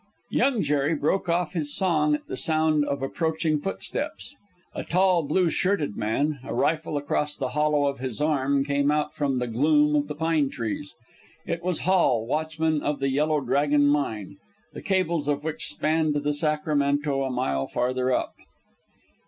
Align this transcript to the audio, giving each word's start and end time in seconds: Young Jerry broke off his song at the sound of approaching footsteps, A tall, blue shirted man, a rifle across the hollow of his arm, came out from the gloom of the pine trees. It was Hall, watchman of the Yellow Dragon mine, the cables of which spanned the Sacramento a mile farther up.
Young 0.31 0.63
Jerry 0.63 0.95
broke 0.95 1.29
off 1.29 1.53
his 1.53 1.75
song 1.75 2.15
at 2.15 2.25
the 2.25 2.35
sound 2.35 2.85
of 2.85 3.03
approaching 3.03 3.59
footsteps, 3.59 4.35
A 4.73 4.83
tall, 4.83 5.21
blue 5.21 5.51
shirted 5.51 5.95
man, 5.95 6.39
a 6.43 6.55
rifle 6.55 6.97
across 6.97 7.35
the 7.35 7.49
hollow 7.49 7.85
of 7.85 7.99
his 7.99 8.19
arm, 8.19 8.65
came 8.65 8.89
out 8.89 9.13
from 9.13 9.37
the 9.37 9.45
gloom 9.45 9.95
of 9.95 10.07
the 10.07 10.15
pine 10.15 10.49
trees. 10.49 10.95
It 11.45 11.61
was 11.61 11.81
Hall, 11.81 12.25
watchman 12.25 12.81
of 12.81 12.97
the 12.99 13.09
Yellow 13.09 13.41
Dragon 13.41 13.85
mine, 13.85 14.37
the 14.73 14.81
cables 14.81 15.27
of 15.27 15.43
which 15.43 15.67
spanned 15.67 16.15
the 16.15 16.33
Sacramento 16.33 17.21
a 17.21 17.29
mile 17.29 17.67
farther 17.67 18.11
up. 18.11 18.33